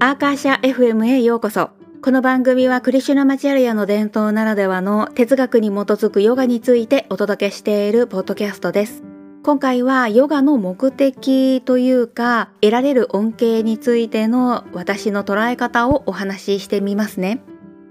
[0.00, 1.70] アーカーシャ FM へようこそ。
[2.02, 9.02] この番組はクリシュナマチャリアの伝統ならではの哲学に基づくヨガについてお届けしているポッドキャストです。
[9.42, 17.40] 今回はヨガの目的というか得られる恩恵についての私の捉え方をお話ししてみますね。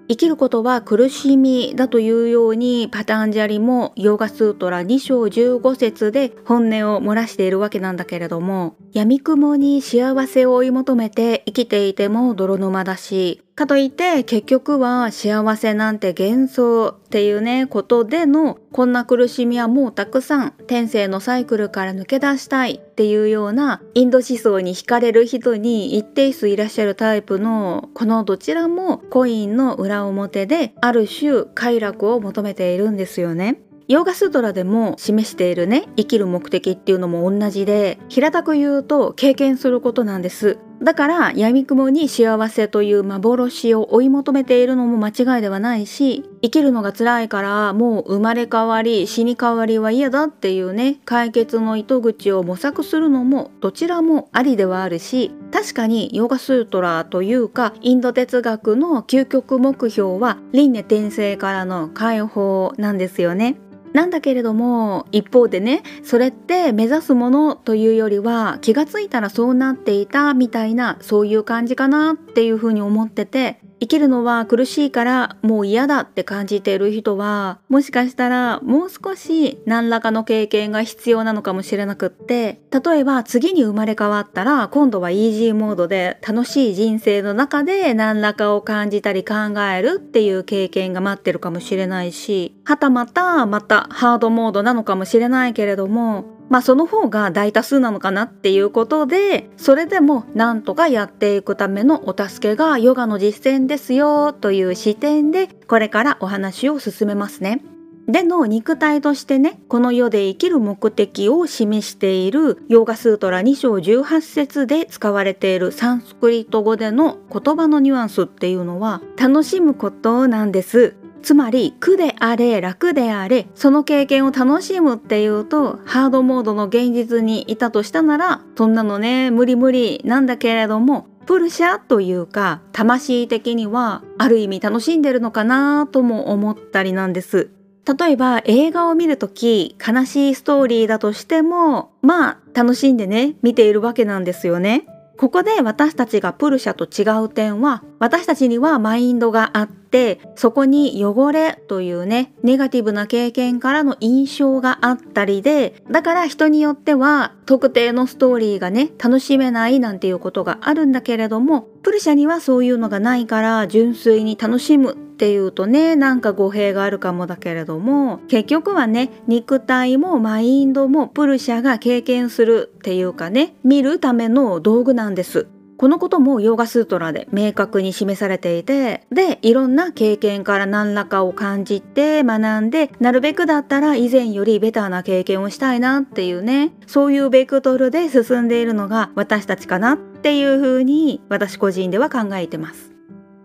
[0.09, 33.59] 生きることは苦しみだというようにパタンジャリもヨガスートラ2章15節で本音を漏らしているわけなんだけれども闇雲に幸せを追い求めて生きていても泥沼だしかといって結局は幸せなんて幻想っていうねことでのこんな苦しみはもうたくさん天性のサイクルから抜け出したいっていうようなインド思想に惹かれる人に一定数いらっしゃるタイプのこのどちらもコインの裏表である種快楽を求めているんですよね。
[33.87, 63.57] ヨーガストラでも示しているね生きる目的っていうのも同じで平たく言うと経験することなんですだから闇雲に幸せという幻を追い求めているのも間違いではないし生きるのが辛いからもう生まれ変わり死に変わりは嫌だっていうね解決の糸口を模索するのもどちらもありではあるし確かにヨガスートラというかインド哲学の究極目標は輪廻転生からの解放なんですよね。
[63.97, 73.59] なんだけれども一方でねそれって目指すものというよりは気がついたらそうなっていたみたいなそういう感じかなっていうふうに思ってて。
[73.79, 107.61] 生きるのは苦しいからもう嫌だって感じている人はもしかしたらもう少し何らかの経験が必要なのかもしれなくって例えば次に生まれ変わったら今度はイージーモードで楽しい人生の中で何らかを感じたり考えるっていう経験が待ってるかもしれないしはたまたまたハードモードなのかもしれないけれどもまあその方が大多数なのかなっていうことでそれでもなんとかやっていくためのお助けがヨガの実践ですよという視点でこれからお話を進めますね。
[108.07, 120.95] での肉体としてねこの世で生きる目的を示しているヨーガスートラ2章18節で使われているサンスクリット語での言葉のニュアンスっていうのは楽しむことなんです。
[121.21, 137.51] つまり苦であれ楽であれその経験を楽しむっていうとハードモードの現実にいたとしたならそんなのね無理無理なんだけれどもプルシャというか魂的にはある意味楽しんでるのかなとも思ったりなんです。
[137.99, 144.85] 例えば映画を見るとき悲しいストーリーだとしてもまあ楽しんでね見ているわけなんですよね。
[145.17, 149.86] ここで私たちがプルシャと違う点は私たちにはマインドがあって
[150.35, 175.47] そこに汚れというねネガティブな経験からの印象があったりでだから人によっては特定のストーリーがね楽しめないなんていうことがあるんだけれどもプルシャにはそういうのがないから純粋に楽しむっていうとねなんか語弊があるかもだけれども結局はね肉体もマインドもプルシャが経験するっていうかね見るための道具なんです。
[175.77, 192.97] このこともヨーガスートラで明確に示されていてでいろんな経験から何らかを感じて学んでなるべくだったら以前よりベターな経験をしたいなっていうねそういうベクトルで進んでいるのが私たちかなっていうふうに私個人では考えてます。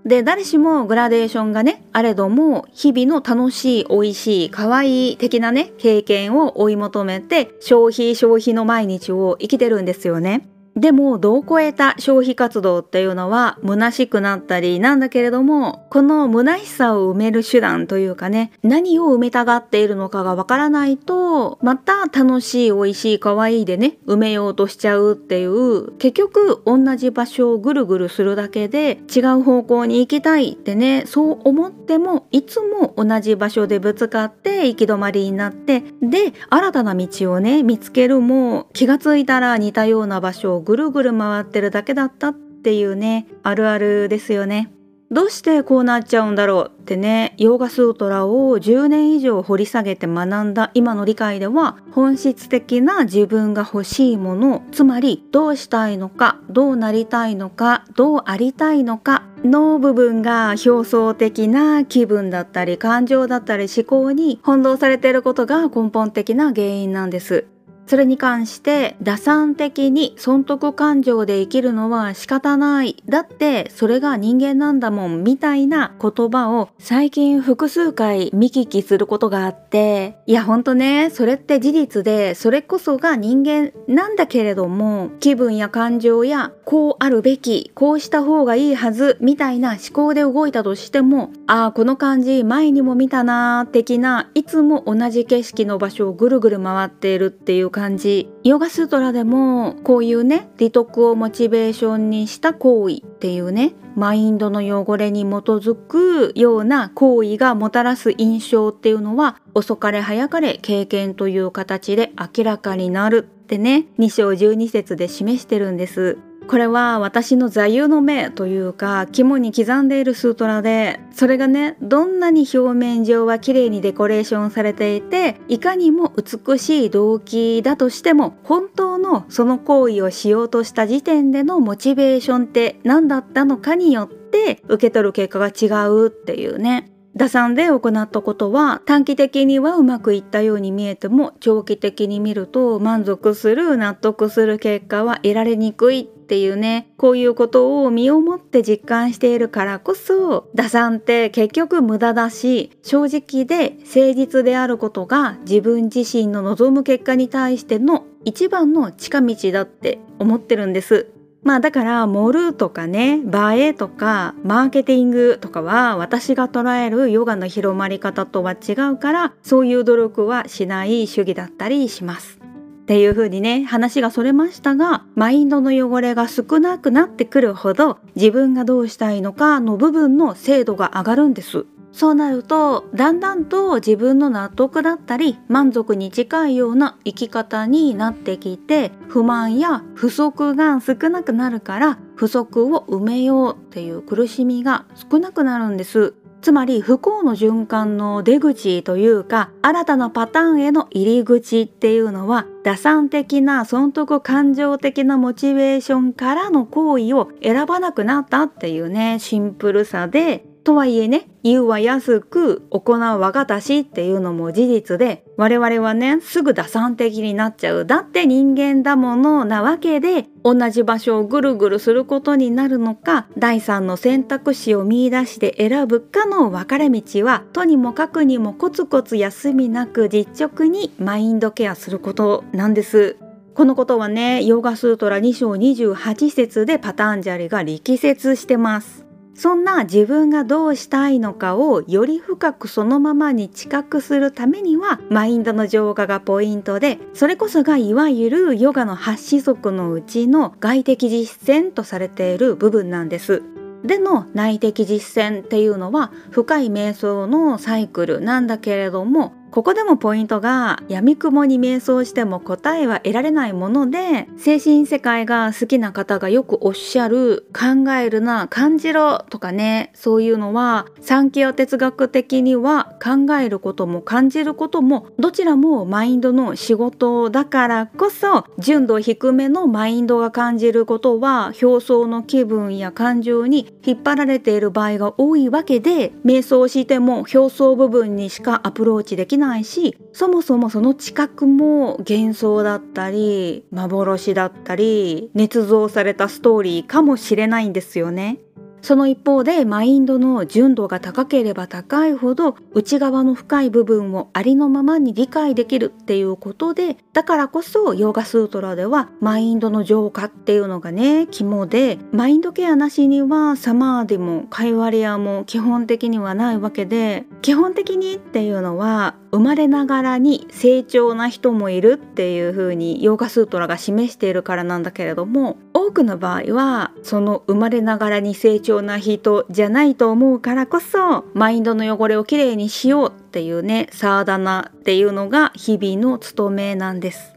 [0.05, 10.49] で誰しもグラデーションがねあれども日々の楽しい美味しい可愛い的なね経験を追い求めて消費消費の毎日を生きてるんですよね。
[10.77, 44.73] でも度を超えた消費活動っていうのは虚しくなったりなんだけれどもこの虚しさを埋める手段というかね何を埋めたがっているのかがわからないとまた楽しい美味しい可愛いでね埋めようとしちゃうっていう結局同じ場所をぐるぐるするだけで違う方向に行きたいってねそう思ってもいつも同じ場所でぶつかって行き止まりになってで新たな道をね見つけるも気がついたら似たような場所をぐるぐる回ってるだけだったっていうねあるあるですよね。
[45.13, 67.45] どうしてこうなっちゃうんだろうってねヨーガスートラを10年以上掘り下げて学んだ今の理解では本質的な自分が欲しいものつまりどうしたいのかどうなりたいのかどうありたいのかの部分が表層的な気分だったり感情だったり思考に翻弄されていることが根本的な原因なんです。
[67.87, 73.03] それに関して打算的に損得感情で生きるのは仕方ない。
[73.07, 81.11] だってそれが人間なんだもんみたいな言葉を最近複数回見聞きすることがあっていやほんとね。
[81.11, 116.19] それって事実でそれこそが人間なんだけれども気分や感情やこうあるべきこうした方がいいはずみたいな思考で動いたとしてもああこの感じ前にも見たなー的ないつも同じ景色の場所をぐるぐる回っているっていう感じヨガスートラでもこういうね利得をモチベーションにした行為っていうねマインドの汚れに基づくような行為がもたらす印象っていうのは遅かれ早かれ経験という形で明らかになるってね2章12節で示してるんです。
[116.47, 136.92] これは私の座右の銘というか肝に刻んでいるスートラでそれがねどんなに表面上は綺麗にデコレーションされていていかにも美しい動機だとしても本当のその行為をしようとした時点でのモチベーションって何だったのかによって受け取る結果が違うっていうね。
[137.17, 161.09] 打算で行ったことは短期的にはうまくいったように見えても長期的に見ると満足する納得する結果は得られにくいっていうねこういうことを身をもって実感しているからこそ打算って結局無駄だし正直で誠実であることが自分自身の望む結果に対しての一番の近道だって思ってるんです。
[161.43, 172.39] まあだから盛るとかね映えとかマーケティングとかは私が捉えるヨガの広まり方とは違うからそういう努力はしない主義だったりします。
[172.83, 196.15] っていう風にね話がそれましたがマインドの汚れが少なくなってくるほど自分がどうしたいのかの部分の精度が上がるんですそうなるとだんだんと自分の納得だったり満足に近いような生き方になってきて不満や不足が少なくなるから不足を埋めようっていう苦しみが少なくなるんです。
[196.43, 233.17] つまり不幸の循環の出口というか新たなパターンへの入り口っていうのは打算的な損得感情的なモチベーションからの行為を選ばなくなったっていうねシンプルさでとはいえね言うは安く行う我がたしっていうのも事実で我々はねすぐ打算的になっちゃうだって人間だものなわけで同じ場所をぐるぐるすることになるのか第三の選択肢を見いだして選ぶかの分かれ道はとにもかくにもコツコツ休みなく実直にマインドケアすることなんです。
[233.55, 239.02] このことはねヨガスートラ2章28節でパタンジャリが力説してます。
[239.35, 253.43] そんな自分がどうしたいのかをより深くそのままに知覚するためにはマインドの浄化がポイントでそれこそがいわゆるヨガの8子則のうちの外的実践とされている部分なんです。
[253.85, 289.42] での内的実践っていうのは深い瞑想のサイクルなんだけれどもここでもポイントが闇雲に瞑想しても答えは得られないもので精神世界が好きな方がよくおっしゃる考えるな感じろとかねそういうのは産経哲学的には考えることも感じることもどちらもマインドの仕事だからこそ純度低めのマインドが感じることは表層の気分や感情に引っ張られている場合が多いわけで瞑想しても表層部分にしかアプローチできない。
[289.43, 298.39] ないしそもそもその知覚も幻想だったり幻だったり捏造されたストーリーかもしれないんですよね。
[298.83, 337.32] その一方でマインドの純度が高ければ高いほど内側の深い部分をありのままに理解できるっていうことでだからこそヨーガスートラではマインドの浄化っていうのがね肝でマインドケアなしにはサマーディもカイワリアも基本的にはないわけで基本的にっていうのは生まれながらに清浄な人もいるっていう風にヨーガスートラが示しているからなんだけれども多くの場合はその生まれながらに清浄な人じゃないと思うからこそマインドの汚れをきれいにしようっていうねサーダナっていうのが日々の務めなんです。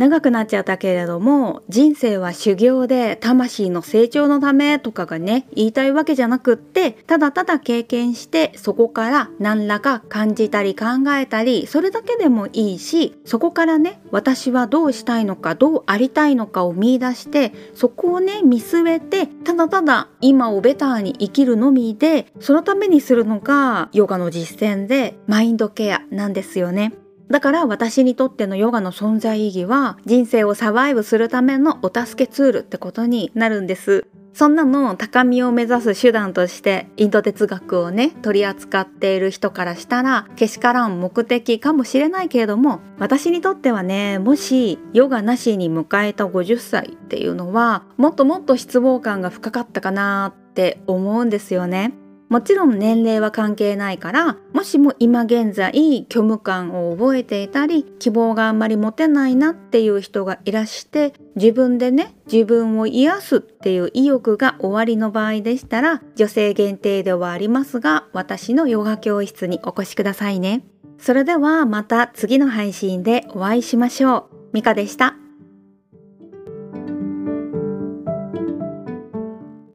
[0.00, 26.94] 長くなっちゃったけれども人生は修行で魂の成長のためとかがね言いたいわけじゃなくってただただ経験してそこから何らか感じたり考えたりそれだけでもいいしそこからね私はどうしたいのかどうありたいのかを見いだしてそこをね見据えてただただ今をベターに生きるのみでそのためにするのがヨガの実践でマインドケアなんですよね。
[27.30, 51.92] だから私にとってのヨガの存在意義は人生をサバイブするためのお助けツールってことになるんですそんなの高みを目指す手段としてインド哲学をね取り扱っている人からしたらけしからん目的かもしれないけれども私にとってはねもしヨガなしに迎えた50歳っていうのはもっともっと失望感が深かったかなって思うんですよね。
[52.30, 70.64] もちろん年齢は関係ないからもしも今現在虚無感を覚えていたり希望があんまり持てないなっていう人がいらして自分でね自分を癒すっていう意欲が終わりの場合でしたら女性限定ではありますが私のヨガ教室にお越しくださいね。
[70.98, 74.36] それではまた次の配信でお会いしましょう。
[74.52, 75.16] ミカでした。